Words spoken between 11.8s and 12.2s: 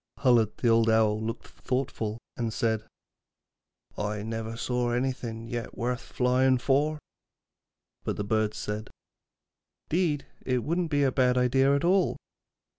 all.'